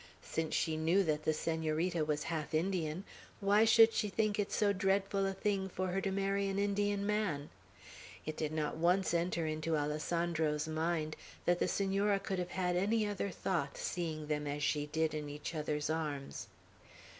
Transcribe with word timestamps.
Since 0.23 0.55
she 0.55 0.77
knew 0.77 1.03
that 1.03 1.25
the 1.25 1.31
Senorita 1.31 2.03
was 2.03 2.23
half 2.23 2.55
Indian, 2.55 3.03
why 3.39 3.65
should 3.65 3.93
she 3.93 4.09
think 4.09 4.39
it 4.39 4.51
so 4.51 4.73
dreadful 4.73 5.27
a 5.27 5.33
thing 5.35 5.69
for 5.69 5.89
her 5.89 6.01
to 6.01 6.09
marry 6.11 6.47
an 6.47 6.57
Indian 6.57 7.05
man? 7.05 7.51
It 8.25 8.35
did 8.35 8.51
not 8.51 8.77
once 8.77 9.13
enter 9.13 9.45
into 9.45 9.77
Alessandro's 9.77 10.67
mind, 10.67 11.15
that 11.45 11.59
the 11.59 11.67
Senora 11.67 12.19
could 12.19 12.39
have 12.39 12.49
had 12.49 12.75
any 12.75 13.05
other 13.05 13.29
thought, 13.29 13.77
seeing 13.77 14.25
them 14.25 14.47
as 14.47 14.63
she 14.63 14.87
did, 14.87 15.13
in 15.13 15.29
each 15.29 15.53
other's 15.53 15.87
arms. 15.87 16.47